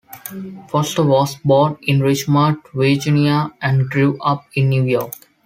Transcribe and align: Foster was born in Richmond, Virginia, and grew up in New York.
Foster 0.71 1.03
was 1.03 1.35
born 1.45 1.77
in 1.83 1.99
Richmond, 1.99 2.57
Virginia, 2.73 3.51
and 3.61 3.87
grew 3.87 4.19
up 4.19 4.47
in 4.55 4.67
New 4.67 4.83
York. 4.85 5.13